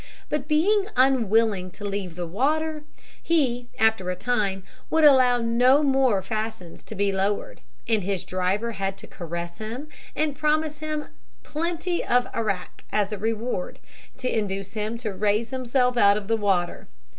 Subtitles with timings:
[0.29, 2.81] But, being unwilling to leave the water,
[3.21, 8.71] he after a time would allow no more fascines to be lowered; and his driver
[8.71, 11.05] had to caress him, and promise him
[11.43, 13.77] plenty of arrack as a reward,
[14.17, 16.87] to induce him to raise himself out of the water.